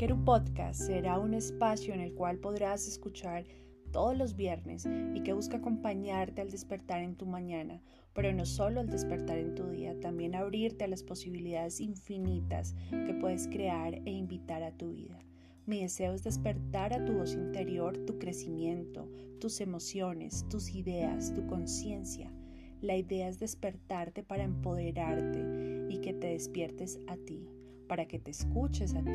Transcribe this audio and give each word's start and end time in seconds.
Keru 0.00 0.24
Podcast 0.24 0.80
será 0.80 1.18
un 1.18 1.34
espacio 1.34 1.92
en 1.92 2.00
el 2.00 2.14
cual 2.14 2.38
podrás 2.38 2.88
escuchar 2.88 3.44
todos 3.92 4.16
los 4.16 4.34
viernes 4.34 4.88
y 5.14 5.22
que 5.22 5.34
busca 5.34 5.58
acompañarte 5.58 6.40
al 6.40 6.50
despertar 6.50 7.02
en 7.02 7.16
tu 7.16 7.26
mañana, 7.26 7.82
pero 8.14 8.32
no 8.32 8.46
solo 8.46 8.80
al 8.80 8.88
despertar 8.88 9.36
en 9.36 9.54
tu 9.54 9.66
día, 9.66 10.00
también 10.00 10.34
abrirte 10.34 10.84
a 10.84 10.88
las 10.88 11.02
posibilidades 11.02 11.80
infinitas 11.80 12.74
que 12.88 13.12
puedes 13.12 13.46
crear 13.46 13.92
e 14.06 14.10
invitar 14.12 14.62
a 14.62 14.72
tu 14.72 14.92
vida. 14.92 15.22
Mi 15.66 15.82
deseo 15.82 16.14
es 16.14 16.24
despertar 16.24 16.94
a 16.94 17.04
tu 17.04 17.12
voz 17.12 17.34
interior, 17.34 17.98
tu 18.06 18.18
crecimiento, 18.18 19.06
tus 19.38 19.60
emociones, 19.60 20.46
tus 20.48 20.74
ideas, 20.74 21.34
tu 21.34 21.46
conciencia. 21.46 22.32
La 22.80 22.96
idea 22.96 23.28
es 23.28 23.38
despertarte 23.38 24.22
para 24.22 24.44
empoderarte 24.44 25.90
y 25.90 25.98
que 25.98 26.14
te 26.14 26.28
despiertes 26.28 26.98
a 27.06 27.18
ti, 27.18 27.50
para 27.90 28.06
que 28.06 28.20
te 28.20 28.30
escuches 28.30 28.94
a 28.94 29.02
ti, 29.02 29.10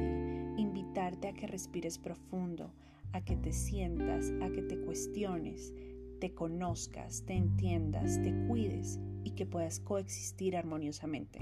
invitarte 0.57 1.29
a 1.29 1.33
que 1.33 1.47
respires 1.47 1.97
profundo, 1.97 2.73
a 3.13 3.23
que 3.23 3.37
te 3.37 3.53
sientas, 3.53 4.33
a 4.41 4.49
que 4.49 4.63
te 4.63 4.77
cuestiones, 4.81 5.73
te 6.19 6.33
conozcas, 6.33 7.23
te 7.25 7.35
entiendas, 7.35 8.21
te 8.21 8.33
cuides 8.49 8.99
y 9.23 9.31
que 9.31 9.45
puedas 9.45 9.79
coexistir 9.79 10.57
armoniosamente. 10.57 11.39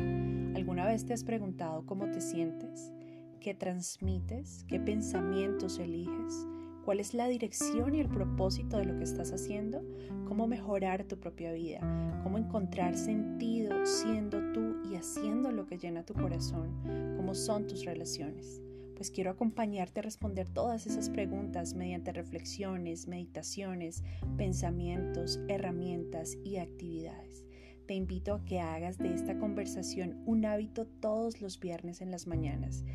¿Alguna 0.55 0.85
vez 0.85 1.07
te 1.07 1.13
has 1.13 1.23
preguntado 1.23 1.87
cómo 1.87 2.05
te 2.11 2.21
sientes? 2.21 2.93
¿Qué 3.39 3.55
transmites? 3.55 4.63
¿Qué 4.67 4.79
pensamientos 4.79 5.79
eliges? 5.79 6.47
¿Cuál 6.85 6.99
es 6.99 7.15
la 7.15 7.27
dirección 7.27 7.95
y 7.95 7.99
el 7.99 8.09
propósito 8.09 8.77
de 8.77 8.85
lo 8.85 8.95
que 8.99 9.05
estás 9.05 9.31
haciendo? 9.31 9.81
¿Cómo 10.27 10.45
mejorar 10.45 11.05
tu 11.05 11.19
propia 11.19 11.51
vida? 11.51 11.79
¿Cómo 12.21 12.37
encontrar 12.37 12.95
sentido 12.95 13.87
siendo 13.87 14.37
tú 14.53 14.72
haciendo 15.03 15.51
lo 15.51 15.67
que 15.67 15.77
llena 15.77 16.05
tu 16.05 16.13
corazón? 16.13 16.71
¿Cómo 17.17 17.35
son 17.35 17.67
tus 17.67 17.83
relaciones? 17.83 18.61
pues 18.95 19.09
quiero 19.09 19.31
acompañarte 19.31 19.99
a 19.99 20.03
responder 20.03 20.47
todas 20.47 20.87
esas 20.87 21.09
preguntas 21.09 21.73
mediante 21.73 22.13
reflexiones, 22.13 23.07
meditaciones, 23.07 24.03
pensamientos, 24.37 25.41
herramientas 25.49 26.37
y 26.45 26.57
actividades. 26.57 27.43
Te 27.87 27.95
invito 27.95 28.35
a 28.35 28.45
que 28.45 28.61
hagas 28.61 28.99
de 28.99 29.13
esta 29.13 29.37
conversación 29.39 30.21
un 30.25 30.45
hábito 30.45 30.85
todos 30.85 31.41
los 31.41 31.59
viernes 31.59 31.99
en 32.01 32.11
las 32.11 32.27
mañanas. 32.27 32.85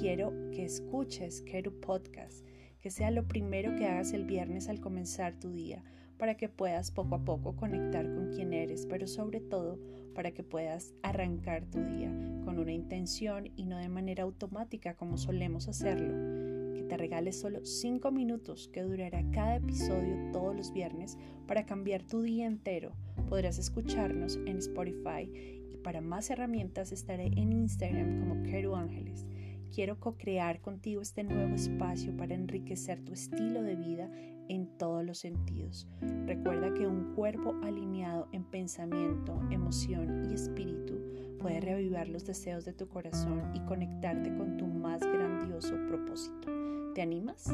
Quiero 0.00 0.32
que 0.50 0.64
escuches 0.64 1.42
Keru 1.42 1.78
Podcast, 1.78 2.44
que 2.80 2.90
sea 2.90 3.12
lo 3.12 3.28
primero 3.28 3.76
que 3.76 3.86
hagas 3.86 4.14
el 4.14 4.24
viernes 4.24 4.68
al 4.68 4.80
comenzar 4.80 5.38
tu 5.38 5.52
día, 5.52 5.84
para 6.16 6.36
que 6.36 6.48
puedas 6.48 6.90
poco 6.90 7.14
a 7.14 7.24
poco 7.24 7.54
conectar 7.54 8.12
con 8.12 8.32
quien 8.32 8.52
eres, 8.52 8.86
pero 8.86 9.06
sobre 9.06 9.40
todo 9.40 9.78
para 10.12 10.32
que 10.32 10.42
puedas 10.42 10.94
arrancar 11.02 11.64
tu 11.66 11.82
día 11.82 12.10
con 12.44 12.58
una 12.58 12.72
intención 12.72 13.50
y 13.56 13.64
no 13.64 13.78
de 13.78 13.88
manera 13.88 14.24
automática 14.24 14.94
como 14.94 15.16
solemos 15.16 15.68
hacerlo. 15.68 16.74
Que 16.74 16.82
te 16.82 16.96
regales 16.96 17.40
solo 17.40 17.64
5 17.64 18.10
minutos 18.10 18.68
que 18.68 18.82
durará 18.82 19.22
cada 19.30 19.56
episodio 19.56 20.30
todos 20.32 20.54
los 20.54 20.72
viernes 20.72 21.18
para 21.46 21.66
cambiar 21.66 22.02
tu 22.02 22.22
día 22.22 22.46
entero. 22.46 22.92
Podrás 23.28 23.58
escucharnos 23.58 24.36
en 24.46 24.58
Spotify 24.58 25.30
y 25.72 25.76
para 25.78 26.00
más 26.00 26.30
herramientas 26.30 26.92
estaré 26.92 27.26
en 27.26 27.52
Instagram 27.52 28.20
como 28.20 28.42
Keru 28.42 28.74
Ángeles. 28.74 29.26
Quiero 29.74 29.98
co-crear 29.98 30.60
contigo 30.60 31.00
este 31.00 31.24
nuevo 31.24 31.54
espacio 31.54 32.14
para 32.14 32.34
enriquecer 32.34 33.02
tu 33.02 33.14
estilo 33.14 33.62
de 33.62 33.76
vida 33.76 34.10
en 34.52 34.66
todos 34.76 35.02
los 35.02 35.18
sentidos. 35.18 35.88
Recuerda 36.26 36.74
que 36.74 36.86
un 36.86 37.14
cuerpo 37.14 37.54
alineado 37.62 38.28
en 38.32 38.44
pensamiento, 38.44 39.40
emoción 39.50 40.30
y 40.30 40.34
espíritu 40.34 41.00
puede 41.40 41.60
reavivar 41.60 42.08
los 42.08 42.26
deseos 42.26 42.66
de 42.66 42.74
tu 42.74 42.86
corazón 42.86 43.50
y 43.54 43.60
conectarte 43.60 44.34
con 44.36 44.58
tu 44.58 44.66
más 44.66 45.00
grandioso 45.00 45.74
propósito. 45.88 46.48
¿Te 46.94 47.00
animas? 47.00 47.46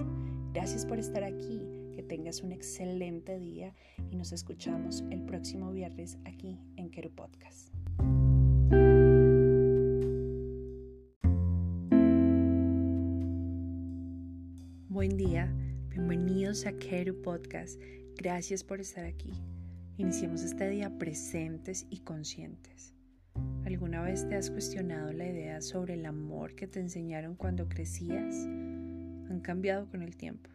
Gracias 0.52 0.84
por 0.84 0.98
estar 0.98 1.22
aquí, 1.22 1.62
que 1.94 2.02
tengas 2.02 2.42
un 2.42 2.50
excelente 2.50 3.38
día 3.38 3.74
y 4.10 4.16
nos 4.16 4.32
escuchamos 4.32 5.04
el 5.10 5.22
próximo 5.22 5.70
viernes 5.70 6.18
aquí 6.24 6.58
en 6.74 6.90
Keru 6.90 7.10
Podcast. 7.10 7.72
Buen 14.88 15.16
día 15.16 15.54
Bienvenidos 15.90 16.66
a 16.66 16.72
Keru 16.72 17.22
Podcast. 17.22 17.80
Gracias 18.16 18.62
por 18.62 18.78
estar 18.78 19.06
aquí. 19.06 19.32
Iniciemos 19.96 20.42
este 20.42 20.68
día 20.68 20.96
presentes 20.98 21.86
y 21.88 22.00
conscientes. 22.00 22.94
¿Alguna 23.64 24.02
vez 24.02 24.28
te 24.28 24.36
has 24.36 24.50
cuestionado 24.50 25.12
la 25.12 25.26
idea 25.26 25.62
sobre 25.62 25.94
el 25.94 26.04
amor 26.04 26.54
que 26.54 26.66
te 26.66 26.80
enseñaron 26.80 27.34
cuando 27.36 27.68
crecías? 27.68 28.34
Han 28.44 29.40
cambiado 29.42 29.88
con 29.88 30.02
el 30.02 30.16
tiempo. 30.16 30.50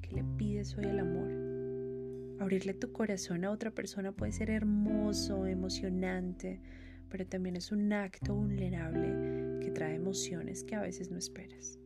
¿Qué 0.00 0.12
le 0.12 0.24
pides 0.24 0.76
hoy 0.76 0.86
al 0.86 1.00
amor? 1.00 2.40
Abrirle 2.40 2.72
tu 2.72 2.92
corazón 2.92 3.44
a 3.44 3.50
otra 3.50 3.70
persona 3.70 4.12
puede 4.12 4.32
ser 4.32 4.48
hermoso, 4.48 5.46
emocionante, 5.46 6.60
pero 7.10 7.26
también 7.26 7.56
es 7.56 7.72
un 7.72 7.92
acto 7.92 8.34
vulnerable 8.34 9.60
que 9.60 9.70
trae 9.70 9.94
emociones 9.94 10.64
que 10.64 10.74
a 10.74 10.80
veces 10.80 11.10
no 11.10 11.18
esperas. 11.18 11.78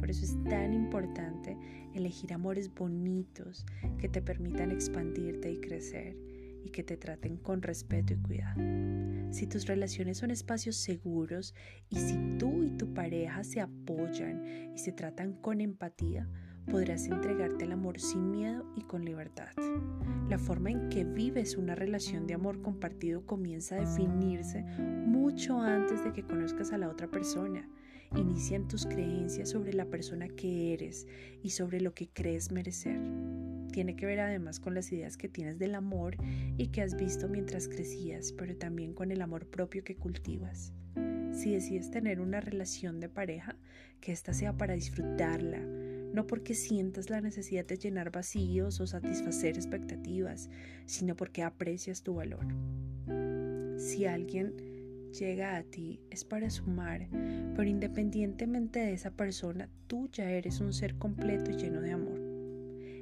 Por 0.00 0.10
eso 0.10 0.24
es 0.24 0.42
tan 0.44 0.72
importante 0.72 1.58
elegir 1.94 2.32
amores 2.32 2.74
bonitos 2.74 3.66
que 3.98 4.08
te 4.08 4.22
permitan 4.22 4.70
expandirte 4.70 5.52
y 5.52 5.60
crecer 5.60 6.16
y 6.64 6.70
que 6.70 6.82
te 6.82 6.96
traten 6.96 7.36
con 7.36 7.60
respeto 7.60 8.14
y 8.14 8.16
cuidado. 8.16 8.60
Si 9.30 9.46
tus 9.46 9.66
relaciones 9.66 10.16
son 10.16 10.30
espacios 10.30 10.76
seguros 10.76 11.54
y 11.90 11.96
si 11.96 12.16
tú 12.38 12.64
y 12.64 12.70
tu 12.70 12.94
pareja 12.94 13.44
se 13.44 13.60
apoyan 13.60 14.72
y 14.74 14.78
se 14.78 14.92
tratan 14.92 15.34
con 15.34 15.60
empatía, 15.60 16.26
podrás 16.70 17.06
entregarte 17.06 17.66
el 17.66 17.72
amor 17.72 18.00
sin 18.00 18.30
miedo 18.30 18.64
y 18.76 18.82
con 18.82 19.04
libertad. 19.04 19.50
La 20.30 20.38
forma 20.38 20.70
en 20.70 20.88
que 20.88 21.04
vives 21.04 21.56
una 21.56 21.74
relación 21.74 22.26
de 22.26 22.34
amor 22.34 22.62
compartido 22.62 23.26
comienza 23.26 23.76
a 23.76 23.80
definirse 23.80 24.62
mucho 24.62 25.60
antes 25.60 26.02
de 26.04 26.12
que 26.14 26.24
conozcas 26.24 26.72
a 26.72 26.78
la 26.78 26.88
otra 26.88 27.08
persona 27.08 27.68
inician 28.16 28.68
tus 28.68 28.86
creencias 28.86 29.50
sobre 29.50 29.72
la 29.72 29.84
persona 29.84 30.28
que 30.28 30.72
eres 30.72 31.06
y 31.42 31.50
sobre 31.50 31.80
lo 31.80 31.94
que 31.94 32.08
crees 32.08 32.50
merecer. 32.50 32.98
Tiene 33.72 33.94
que 33.94 34.06
ver 34.06 34.20
además 34.20 34.58
con 34.58 34.74
las 34.74 34.90
ideas 34.90 35.16
que 35.16 35.28
tienes 35.28 35.58
del 35.58 35.74
amor 35.74 36.16
y 36.56 36.68
que 36.68 36.82
has 36.82 36.96
visto 36.96 37.28
mientras 37.28 37.68
crecías, 37.68 38.32
pero 38.32 38.56
también 38.56 38.94
con 38.94 39.12
el 39.12 39.22
amor 39.22 39.46
propio 39.46 39.84
que 39.84 39.96
cultivas. 39.96 40.72
Si 41.32 41.52
decides 41.52 41.90
tener 41.90 42.20
una 42.20 42.40
relación 42.40 42.98
de 42.98 43.08
pareja, 43.08 43.56
que 44.00 44.12
ésta 44.12 44.32
sea 44.32 44.56
para 44.56 44.74
disfrutarla, 44.74 45.60
no 46.12 46.26
porque 46.26 46.54
sientas 46.54 47.08
la 47.10 47.20
necesidad 47.20 47.64
de 47.64 47.78
llenar 47.78 48.10
vacíos 48.10 48.80
o 48.80 48.86
satisfacer 48.86 49.54
expectativas, 49.56 50.50
sino 50.86 51.14
porque 51.14 51.42
aprecias 51.42 52.02
tu 52.02 52.14
valor. 52.14 52.46
Si 53.78 54.06
alguien 54.06 54.69
llega 55.12 55.56
a 55.56 55.62
ti 55.62 56.00
es 56.10 56.24
para 56.24 56.50
sumar, 56.50 57.08
pero 57.56 57.64
independientemente 57.68 58.80
de 58.80 58.92
esa 58.92 59.10
persona, 59.10 59.68
tú 59.86 60.08
ya 60.12 60.30
eres 60.30 60.60
un 60.60 60.72
ser 60.72 60.96
completo 60.96 61.50
y 61.50 61.56
lleno 61.56 61.80
de 61.80 61.92
amor. 61.92 62.20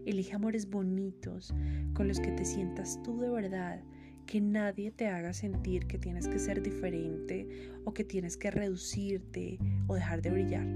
Elige 0.07 0.35
amores 0.35 0.71
bonitos 0.71 1.55
con 1.93 2.09
los 2.09 2.21
que 2.21 2.33
te 2.33 2.45
sientas 2.45 3.01
tú 3.03 3.19
de 3.19 3.29
verdad, 3.29 3.83
que 4.27 4.41
nadie 4.41 4.91
te 4.91 5.09
haga 5.09 5.33
sentir 5.33 5.87
que 5.87 5.99
tienes 5.99 6.29
que 6.29 6.39
ser 6.39 6.63
diferente 6.63 7.71
o 7.85 7.95
que 7.95 8.05
tienes 8.05 8.37
que 8.37 8.51
reducirte 8.51 9.59
o 9.87 9.95
dejar 9.95 10.23
de 10.23 10.31
brillar. 10.31 10.67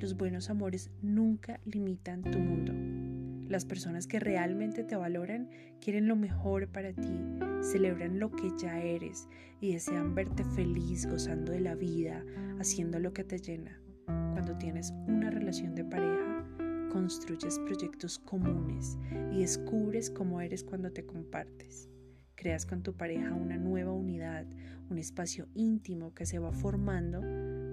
Los 0.00 0.16
buenos 0.16 0.48
amores 0.48 0.90
nunca 1.02 1.60
limitan 1.64 2.22
tu 2.22 2.38
mundo. 2.38 3.07
Las 3.48 3.64
personas 3.64 4.06
que 4.06 4.20
realmente 4.20 4.84
te 4.84 4.94
valoran 4.94 5.48
quieren 5.80 6.06
lo 6.06 6.16
mejor 6.16 6.68
para 6.68 6.92
ti, 6.92 7.18
celebran 7.62 8.18
lo 8.18 8.30
que 8.30 8.52
ya 8.58 8.78
eres 8.78 9.26
y 9.58 9.72
desean 9.72 10.14
verte 10.14 10.44
feliz, 10.44 11.06
gozando 11.06 11.52
de 11.52 11.60
la 11.60 11.74
vida, 11.74 12.22
haciendo 12.58 12.98
lo 12.98 13.14
que 13.14 13.24
te 13.24 13.38
llena. 13.38 13.80
Cuando 14.04 14.58
tienes 14.58 14.92
una 15.06 15.30
relación 15.30 15.74
de 15.74 15.84
pareja, 15.84 16.44
construyes 16.92 17.58
proyectos 17.60 18.18
comunes 18.18 18.98
y 19.32 19.40
descubres 19.40 20.10
cómo 20.10 20.42
eres 20.42 20.62
cuando 20.62 20.92
te 20.92 21.06
compartes. 21.06 21.88
Creas 22.34 22.66
con 22.66 22.82
tu 22.82 22.98
pareja 22.98 23.32
una 23.32 23.56
nueva 23.56 23.92
unidad, 23.92 24.46
un 24.90 24.98
espacio 24.98 25.48
íntimo 25.54 26.12
que 26.12 26.26
se 26.26 26.38
va 26.38 26.52
formando, 26.52 27.22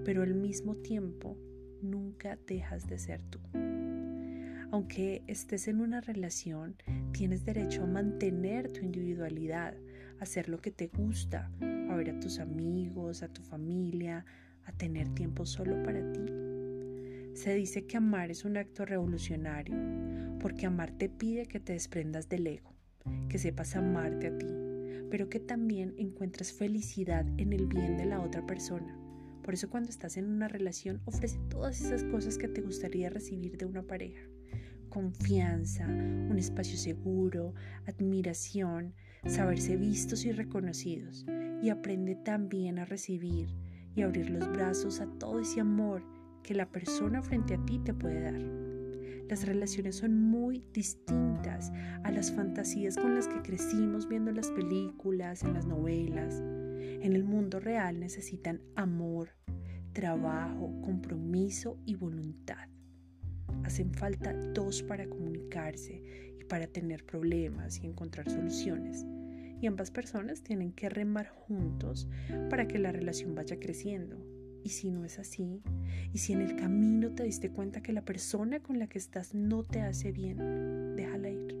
pero 0.06 0.22
al 0.22 0.34
mismo 0.34 0.74
tiempo 0.76 1.36
nunca 1.82 2.38
dejas 2.46 2.86
de 2.86 2.98
ser 2.98 3.20
tú. 3.28 3.40
Aunque 4.72 5.22
estés 5.26 5.68
en 5.68 5.80
una 5.80 6.00
relación, 6.00 6.76
tienes 7.12 7.44
derecho 7.44 7.84
a 7.84 7.86
mantener 7.86 8.72
tu 8.72 8.80
individualidad, 8.80 9.74
a 10.18 10.22
hacer 10.22 10.48
lo 10.48 10.58
que 10.58 10.70
te 10.70 10.88
gusta, 10.88 11.50
a 11.60 11.94
ver 11.94 12.10
a 12.10 12.20
tus 12.20 12.40
amigos, 12.40 13.22
a 13.22 13.28
tu 13.28 13.42
familia, 13.42 14.24
a 14.64 14.72
tener 14.72 15.08
tiempo 15.14 15.46
solo 15.46 15.82
para 15.84 16.00
ti. 16.12 16.26
Se 17.34 17.54
dice 17.54 17.86
que 17.86 17.98
amar 17.98 18.30
es 18.30 18.44
un 18.44 18.56
acto 18.56 18.84
revolucionario, 18.84 19.76
porque 20.40 20.66
amar 20.66 20.90
te 20.90 21.08
pide 21.08 21.46
que 21.46 21.60
te 21.60 21.74
desprendas 21.74 22.28
del 22.28 22.46
ego, 22.46 22.74
que 23.28 23.38
sepas 23.38 23.76
amarte 23.76 24.26
a 24.28 24.38
ti, 24.38 24.48
pero 25.10 25.28
que 25.28 25.38
también 25.38 25.94
encuentres 25.96 26.52
felicidad 26.52 27.24
en 27.38 27.52
el 27.52 27.66
bien 27.66 27.96
de 27.96 28.06
la 28.06 28.20
otra 28.20 28.44
persona 28.44 28.98
Por 29.44 29.54
eso 29.54 29.70
cuando 29.70 29.90
estás 29.90 30.16
en 30.16 30.28
una 30.28 30.48
relación 30.48 31.00
ofrece 31.04 31.38
todas 31.48 31.80
esas 31.80 32.02
cosas 32.04 32.36
que 32.36 32.48
te 32.48 32.62
gustaría 32.62 33.10
recibir 33.10 33.56
de 33.56 33.64
una 33.64 33.82
pareja. 33.82 34.22
Confianza, 34.96 35.86
un 35.86 36.38
espacio 36.38 36.78
seguro, 36.78 37.52
admiración, 37.86 38.94
saberse 39.26 39.76
vistos 39.76 40.24
y 40.24 40.32
reconocidos. 40.32 41.26
Y 41.62 41.68
aprende 41.68 42.14
también 42.14 42.78
a 42.78 42.86
recibir 42.86 43.54
y 43.94 44.00
abrir 44.00 44.30
los 44.30 44.50
brazos 44.50 45.02
a 45.02 45.06
todo 45.18 45.40
ese 45.40 45.60
amor 45.60 46.02
que 46.42 46.54
la 46.54 46.70
persona 46.70 47.20
frente 47.20 47.52
a 47.52 47.64
ti 47.66 47.78
te 47.78 47.92
puede 47.92 48.22
dar. 48.22 48.40
Las 49.28 49.44
relaciones 49.44 49.96
son 49.96 50.18
muy 50.18 50.64
distintas 50.72 51.72
a 52.02 52.10
las 52.10 52.32
fantasías 52.32 52.96
con 52.96 53.14
las 53.14 53.28
que 53.28 53.42
crecimos 53.42 54.08
viendo 54.08 54.32
las 54.32 54.50
películas, 54.50 55.42
en 55.42 55.52
las 55.52 55.66
novelas. 55.66 56.40
En 56.40 57.12
el 57.12 57.22
mundo 57.22 57.60
real 57.60 58.00
necesitan 58.00 58.62
amor, 58.76 59.28
trabajo, 59.92 60.72
compromiso 60.80 61.76
y 61.84 61.96
voluntad. 61.96 62.55
Hacen 63.66 63.92
falta 63.92 64.32
dos 64.32 64.84
para 64.84 65.08
comunicarse 65.08 66.00
y 66.40 66.44
para 66.44 66.68
tener 66.68 67.04
problemas 67.04 67.80
y 67.82 67.86
encontrar 67.86 68.30
soluciones. 68.30 69.04
Y 69.60 69.66
ambas 69.66 69.90
personas 69.90 70.44
tienen 70.44 70.72
que 70.72 70.88
remar 70.88 71.26
juntos 71.26 72.06
para 72.48 72.68
que 72.68 72.78
la 72.78 72.92
relación 72.92 73.34
vaya 73.34 73.58
creciendo. 73.58 74.24
Y 74.62 74.68
si 74.68 74.92
no 74.92 75.04
es 75.04 75.18
así, 75.18 75.64
y 76.12 76.18
si 76.18 76.32
en 76.32 76.42
el 76.42 76.54
camino 76.54 77.10
te 77.10 77.24
diste 77.24 77.50
cuenta 77.50 77.82
que 77.82 77.92
la 77.92 78.04
persona 78.04 78.60
con 78.60 78.78
la 78.78 78.86
que 78.86 78.98
estás 78.98 79.34
no 79.34 79.64
te 79.64 79.80
hace 79.80 80.12
bien, 80.12 80.94
déjala 80.94 81.30
ir. 81.30 81.56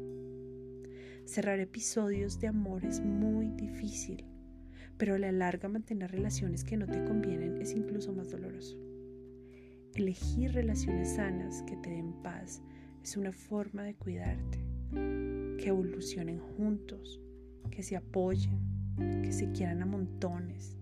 Cerrar 1.24 1.58
episodios 1.58 2.38
de 2.38 2.46
amor 2.46 2.84
es 2.84 3.00
muy 3.00 3.50
difícil, 3.50 4.24
pero 4.96 5.16
a 5.16 5.18
la 5.18 5.32
larga 5.32 5.68
mantener 5.68 6.12
relaciones 6.12 6.62
que 6.62 6.76
no 6.76 6.86
te 6.86 7.02
convienen 7.02 7.60
es 7.60 7.72
incluso 7.72 8.12
más 8.12 8.30
doloroso. 8.30 8.85
Elegir 9.96 10.52
relaciones 10.52 11.14
sanas 11.14 11.62
que 11.62 11.74
te 11.78 11.88
den 11.88 12.12
paz 12.22 12.60
es 13.02 13.16
una 13.16 13.32
forma 13.32 13.82
de 13.82 13.94
cuidarte, 13.94 14.58
que 14.92 15.68
evolucionen 15.68 16.38
juntos, 16.38 17.18
que 17.70 17.82
se 17.82 17.96
apoyen, 17.96 18.60
que 19.22 19.32
se 19.32 19.50
quieran 19.52 19.80
a 19.80 19.86
montones. 19.86 20.76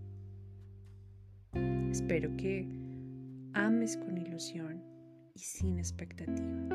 Espero 1.93 2.37
que 2.37 2.69
ames 3.53 3.97
con 3.99 4.19
ilusión 4.19 4.83
y 5.33 5.39
sin 5.39 5.79
expectativa, 5.79 6.69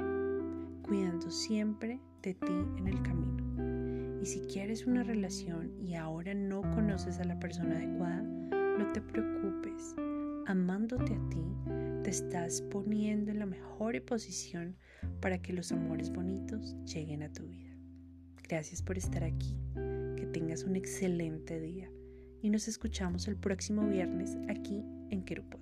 cuidando 0.84 1.30
siempre 1.30 2.00
de 2.22 2.36
ti 2.36 2.54
en 2.78 2.88
el 2.88 3.02
camino. 3.02 4.22
Y 4.22 4.26
si 4.26 4.40
quieres 4.48 4.88
una 4.88 5.04
relación 5.04 5.78
y 5.78 5.96
ahora 5.96 6.34
no 6.34 6.62
conoces 6.62 7.20
a 7.20 7.26
la 7.26 7.38
persona 7.38 7.76
adecuada, 7.76 8.22
no 8.22 8.90
te 8.94 9.02
preocupes. 9.02 9.94
Amándote 10.50 11.14
a 11.14 11.30
ti, 11.30 11.46
te 12.04 12.10
estás 12.10 12.64
poniendo 12.72 13.30
en 13.30 13.38
la 13.38 13.46
mejor 13.46 14.04
posición 14.04 14.76
para 15.22 15.40
que 15.40 15.54
los 15.54 15.72
amores 15.72 16.10
bonitos 16.10 16.76
lleguen 16.86 17.22
a 17.22 17.32
tu 17.32 17.46
vida. 17.46 17.78
Gracias 18.48 18.82
por 18.82 18.98
estar 18.98 19.24
aquí. 19.24 19.56
Que 20.18 20.28
tengas 20.34 20.64
un 20.64 20.76
excelente 20.76 21.60
día 21.60 21.92
y 22.42 22.50
nos 22.50 22.68
escuchamos 22.68 23.28
el 23.28 23.38
próximo 23.38 23.88
viernes 23.88 24.40
aquí 24.48 24.84
en 25.12 25.24
Querupo. 25.24 25.59